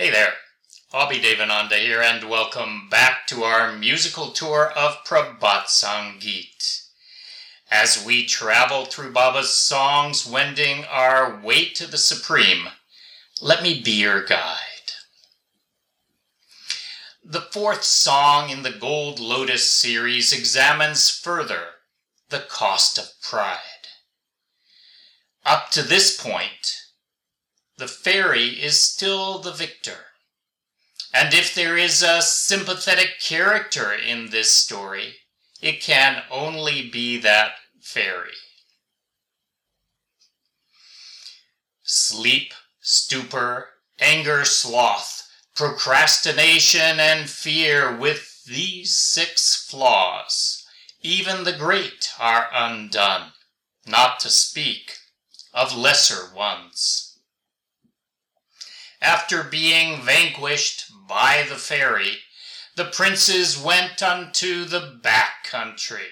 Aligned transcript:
Hey 0.00 0.10
there, 0.10 0.34
Abhi 0.94 1.20
Devananda 1.20 1.76
here, 1.76 2.00
and 2.00 2.30
welcome 2.30 2.88
back 2.88 3.26
to 3.26 3.42
our 3.42 3.72
musical 3.72 4.30
tour 4.30 4.70
of 4.70 5.02
Prabhat 5.04 5.64
Sangeet. 5.64 6.86
As 7.68 8.04
we 8.06 8.24
travel 8.24 8.84
through 8.84 9.12
Baba's 9.12 9.52
songs, 9.52 10.24
wending 10.24 10.84
our 10.84 11.40
way 11.42 11.70
to 11.70 11.90
the 11.90 11.98
Supreme, 11.98 12.68
let 13.42 13.60
me 13.60 13.82
be 13.82 13.90
your 13.90 14.24
guide. 14.24 14.92
The 17.24 17.48
fourth 17.50 17.82
song 17.82 18.50
in 18.50 18.62
the 18.62 18.70
Gold 18.70 19.18
Lotus 19.18 19.68
series 19.68 20.32
examines 20.32 21.10
further 21.10 21.70
the 22.28 22.44
cost 22.48 22.98
of 22.98 23.20
pride. 23.20 23.88
Up 25.44 25.70
to 25.70 25.82
this 25.82 26.16
point, 26.16 26.84
the 27.78 27.88
fairy 27.88 28.48
is 28.48 28.80
still 28.80 29.38
the 29.38 29.52
victor. 29.52 30.06
And 31.14 31.32
if 31.32 31.54
there 31.54 31.78
is 31.78 32.02
a 32.02 32.20
sympathetic 32.20 33.20
character 33.20 33.92
in 33.92 34.30
this 34.30 34.50
story, 34.50 35.14
it 35.62 35.80
can 35.80 36.22
only 36.30 36.90
be 36.90 37.18
that 37.20 37.52
fairy. 37.80 38.34
Sleep, 41.82 42.52
stupor, 42.80 43.68
anger, 44.00 44.44
sloth, 44.44 45.26
procrastination, 45.54 47.00
and 47.00 47.30
fear 47.30 47.96
with 47.96 48.44
these 48.44 48.94
six 48.94 49.54
flaws, 49.54 50.66
even 51.00 51.44
the 51.44 51.56
great 51.56 52.10
are 52.18 52.48
undone, 52.52 53.32
not 53.86 54.20
to 54.20 54.28
speak 54.28 54.98
of 55.54 55.76
lesser 55.76 56.34
ones. 56.34 57.07
After 59.00 59.44
being 59.44 60.02
vanquished 60.02 60.86
by 61.06 61.46
the 61.48 61.56
fairy, 61.56 62.18
the 62.74 62.84
princes 62.84 63.56
went 63.56 64.02
unto 64.02 64.64
the 64.64 64.98
back 65.02 65.44
country. 65.44 66.10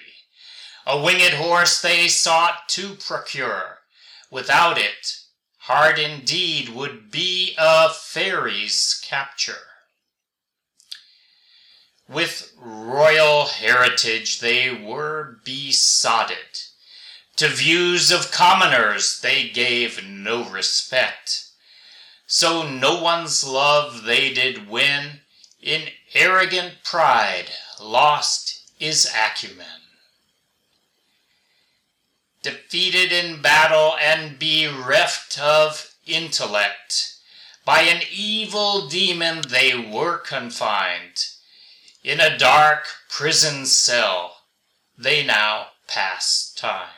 A 0.85 1.01
winged 1.01 1.33
horse 1.33 1.81
they 1.81 2.07
sought 2.07 2.69
to 2.69 2.95
procure. 2.95 3.79
Without 4.31 4.77
it, 4.77 5.17
hard 5.59 5.99
indeed 5.99 6.69
would 6.69 7.11
be 7.11 7.55
a 7.57 7.89
fairy's 7.89 9.01
capture. 9.03 9.67
With 12.07 12.53
royal 12.57 13.47
heritage 13.47 14.39
they 14.39 14.73
were 14.73 15.39
besotted. 15.43 16.61
To 17.35 17.49
views 17.49 18.11
of 18.11 18.31
commoners 18.31 19.19
they 19.19 19.49
gave 19.49 20.05
no 20.05 20.49
respect. 20.49 21.46
So 22.29 22.69
no 22.69 23.01
one's 23.01 23.47
love 23.47 24.03
they 24.03 24.33
did 24.33 24.69
win. 24.69 25.21
In 25.61 25.89
arrogant 26.13 26.83
pride 26.83 27.45
lost 27.81 28.69
is 28.79 29.09
acumen. 29.15 29.65
Defeated 32.43 33.13
in 33.13 33.41
battle 33.41 33.95
and 34.01 34.37
bereft 34.37 35.39
of 35.39 35.95
intellect, 36.05 37.15
by 37.65 37.81
an 37.81 38.01
evil 38.11 38.87
demon 38.87 39.41
they 39.47 39.77
were 39.77 40.17
confined. 40.17 41.25
In 42.03 42.19
a 42.19 42.37
dark 42.37 42.85
prison 43.09 43.65
cell 43.65 44.37
they 44.97 45.25
now 45.25 45.67
pass 45.87 46.53
time. 46.55 46.96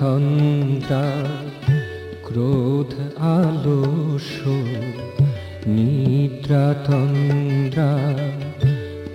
তন্দ্রা 0.00 1.06
ক্রোধ 2.22 2.90
আলস 3.18 4.30
নিদ্রা, 5.66 6.66
তন্দ্রা, 6.86 7.92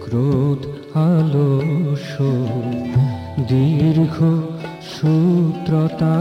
ক্রোধ 0.04 0.62
আলস 0.94 2.10
দীর্ঘ 3.50 4.18
সূত্রতা, 4.94 6.16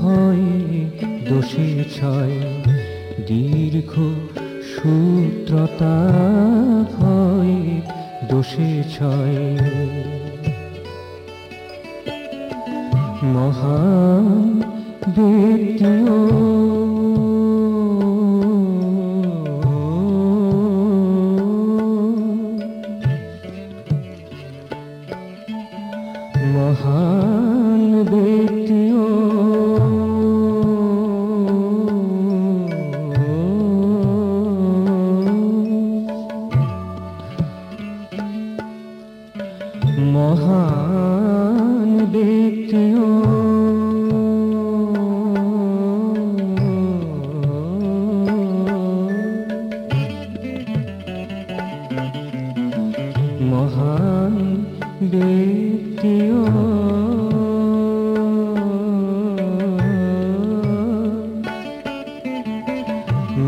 ভয়, 0.00 0.46
দোষী 1.28 1.70
ছয়, 1.96 2.36
দীর্ঘ 3.26 3.92
সূত্রতা, 4.72 5.94
ভয়, 6.96 7.54
দোষী 8.28 8.72
ছয়। 8.94 10.31
महान् 13.22 14.62
व्यक्त्यो 15.14 16.18
महान् 26.54 27.94
महानी 28.10 28.81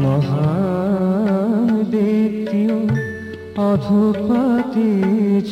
মহান 0.03 1.69
ব্যক্তিও 1.91 2.79
অধপাতে 3.57 4.91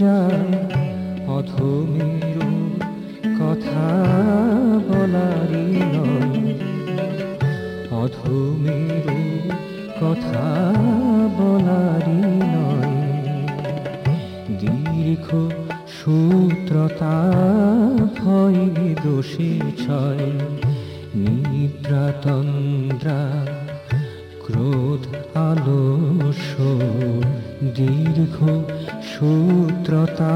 যায় 0.00 0.42
অধমেরু 1.26 2.50
কথা 3.40 3.88
বলারি 4.88 5.68
নয়। 5.94 6.32
অধমেরু 8.02 9.20
কথা 10.00 10.46
বলারি 11.38 12.22
নয়। 12.54 12.94
দীর্ঘ 14.58 15.26
সূত্রতা 15.88 17.16
ভয় 18.18 18.60
দোষে 19.04 19.52
ছয়। 19.78 20.26
নিদ্রা 21.14 22.06
ক্রোধ 24.62 25.04
আলস 25.48 26.44
দীর্ঘ 27.76 28.36
সূত্রতা 29.10 30.34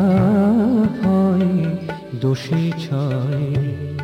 হয় 1.01 1.51
দোষী 2.21 2.65
ছয়। 2.85 3.96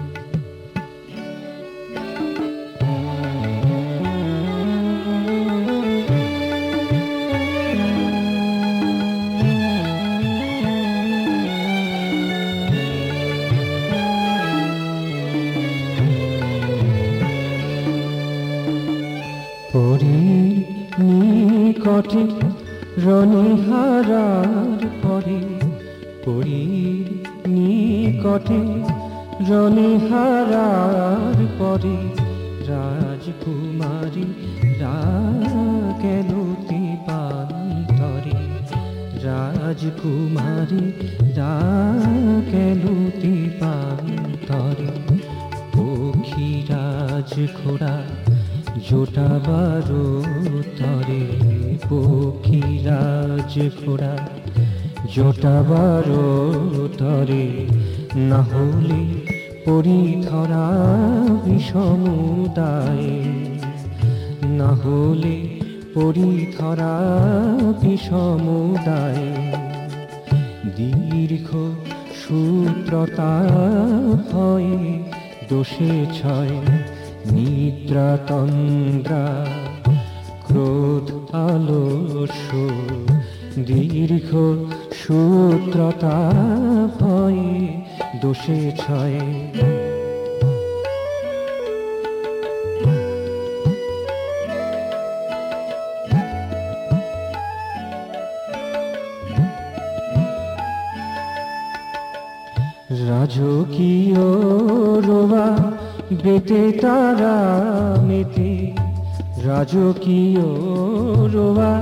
রণিহারার 23.23 24.81
পরে 25.03 25.41
পরীর 26.25 27.07
নিকটে 27.49 28.63
রণিহারার 29.49 31.39
পরে 31.59 31.99
রাজকুমারী 32.69 34.27
রাগেল 34.81 36.31
পান্তরে 37.07 38.41
রাজ 39.25 39.25
রাজকুমারী 39.25 40.85
ডাকেলুতি 41.37 43.35
পান্তরে 43.61 44.93
পক্ষী 45.73 46.51
রাজ 46.71 47.33
ঘোড়া 47.59 47.97
জোটাবারো 48.87 50.07
তরে 50.79 51.23
পক্ষী 51.93 52.63
রাজ 52.85 53.55
ঘোড়া 53.81 54.17
জোটাবারো 55.15 56.27
তরে, 56.99 57.47
না 58.17 58.41
হলে 58.43 59.03
পরিধরা 59.65 60.67
বিষমুদায়। 61.45 63.11
না 64.59 64.69
হলে 64.69 65.37
পরিধরা 65.95 66.95
বিষমুদায়। 67.83 69.25
দীর্ঘ 70.77 71.49
সূত্রতা 72.23 73.33
ভয়ে 74.33 74.79
দোষে 75.49 76.07
ছয় 76.19 76.55
নিদ্রা 77.33 78.19
তন্দ্রা 78.27 79.25
ক্রোধ 80.53 81.09
আলস্য 81.49 82.51
দীর্ঘ 83.69 84.31
সূত্রতা 85.01 86.19
ভয়ে 87.01 87.55
দোষে 88.23 88.61
ছয়। 88.81 89.19
রাজকীয় 103.09 104.27
রোয়া 105.07 105.49
বেতে 106.25 106.63
তারা 106.83 107.37
মেতে 108.09 108.52
রাজকীয় 109.47 110.49
রোয়া 111.35 111.73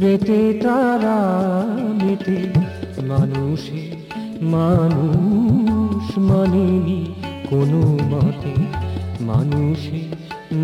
বেতে 0.00 0.40
তারা 0.62 1.18
মেতে, 2.02 2.38
মানুষে 3.10 3.80
মানুষ 4.54 6.04
মানেনি 6.30 7.00
কোনো 7.50 7.82
মতে, 8.12 8.54
মানুষে 9.20 10.00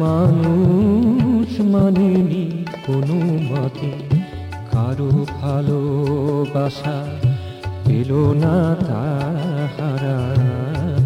মানুষ 0.03 1.51
মানেনি 1.75 2.45
কোনো 2.87 3.19
মতে। 3.51 3.91
কারও 4.73 5.11
ভালোবাসা 5.41 6.97
পেল 7.85 8.11
না 8.43 8.57
তাহারা, 8.87 10.19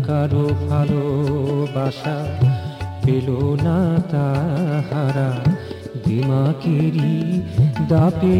কারও 0.07 0.45
ভালোবাসা 0.69 2.17
পেল 3.09 3.31
না 3.65 3.79
তাহারা 4.13 5.31
দিমাকেরি 6.07 7.17
দাপে 7.89 8.39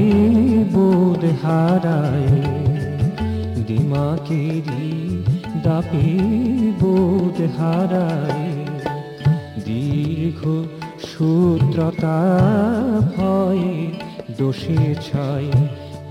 বোধ 0.73 1.23
হারায়। 1.43 2.29
দিমাকেরি 3.67 4.89
দাপে 5.65 6.09
বোধ 6.81 7.39
হারায়। 7.59 8.47
দীর্ঘ 9.65 10.41
সূত্রতা 11.09 12.19
ভয়ে 13.17 13.75
দোষে 14.39 14.95
ছয় 15.07 15.51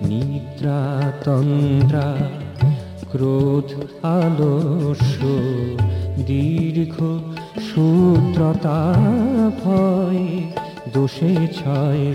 নিদ্রা 0.01 0.81
তন্দ্রা, 1.25 2.09
ক্রোধ 3.11 3.69
আলস্য 4.03 5.19
দীর্ঘ 6.25 6.95
সূত্রতা 7.59 8.79
ভয় 9.63 10.23
দোষে 10.93 11.33
ছয়। 11.53 12.05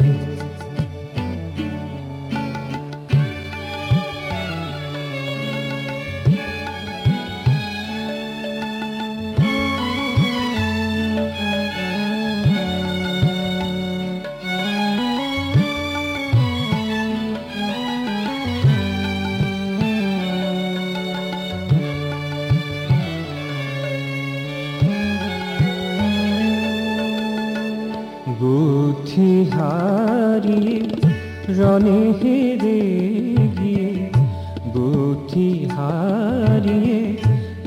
হারিয়ে 29.55 30.79
রনে 31.49 32.01
হেরে 32.21 32.81
গিয়ে 33.59 33.89
বুদ্ধি 34.75 35.67
হারিয়ে 35.77 37.01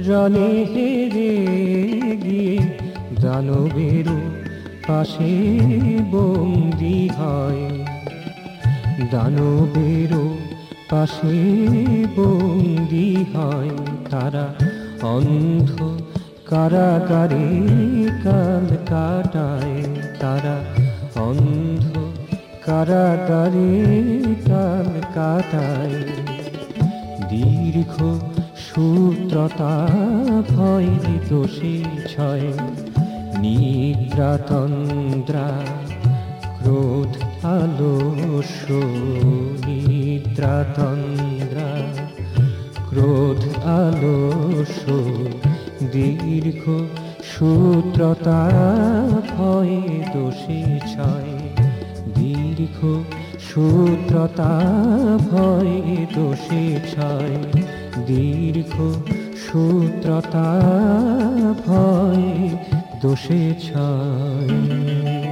রনে 0.08 0.50
হেরে 0.74 1.34
গিয়ে 2.24 2.58
দানবের 3.22 4.08
পাশে 4.88 5.34
বন্দি 6.12 7.10
হয়। 7.20 7.64
দানবের 9.12 10.14
পাশে 10.90 11.38
বন্দি 12.16 13.26
হয় 13.34 13.70
তারা 14.12 14.48
অন্ধ 15.02 15.70
কারাগারে 16.50 17.48
কাল 18.24 18.68
কাটায়। 18.90 19.76
তারা 20.20 20.75
অন্ধ 21.38 21.86
কারাগারে 22.66 23.72
কাল 24.48 24.90
কাটায় 25.16 25.98
দীর্ঘ 27.32 27.96
সূত্রতা 28.66 29.76
ভয় 30.50 30.90
দোষী 31.30 31.78
ছয়। 32.12 32.48
নিদ্রা 33.42 34.34
তন্দ্রা 34.50 35.50
ক্রোধ 36.58 37.14
আলস্য 37.56 38.68
নিদ্রা 39.68 40.58
তন্দ্রা 40.78 41.72
ক্রোধ 42.90 43.42
আলস্য 43.80 44.86
দীর্ঘ 45.94 46.64
সূত্রতা 47.40 48.50
ভয়ে 49.38 49.82
দোষী 50.14 50.80
ছয়। 50.80 51.34
দীর্ঘ 52.16 52.86
সূত্রতা 53.40 54.52
ভয়ে 55.32 56.06
দোষী 56.16 56.76
ছয়। 56.96 57.36
দীর্ঘ 58.06 58.74
সূত্রতা 59.36 60.62
ভয়ে 61.66 62.50
দোষে 63.02 63.54
ছয়। 63.60 65.25